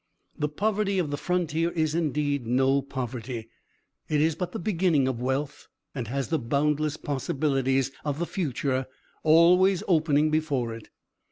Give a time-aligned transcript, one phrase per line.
[0.35, 3.49] The poverty of the frontier is indeed no poverty.
[4.09, 8.87] It is but the beginning of wealth, and has the boundless possibilities of the future
[9.23, 10.89] always opening before it.